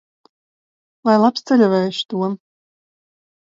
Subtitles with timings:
[1.09, 2.37] Lai labs ceļavējš, Tom!